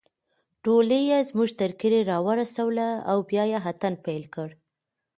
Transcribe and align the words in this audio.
ډولۍ 0.63 1.01
يې 1.11 1.19
زموږ 1.29 1.49
تر 1.61 1.71
کلي 1.81 2.01
راورسوله 2.09 2.87
او 3.11 3.17
بیا 3.29 3.43
يې 3.51 3.59
اتڼ 3.69 3.93
پیل 4.05 4.23
کړ 4.35 4.49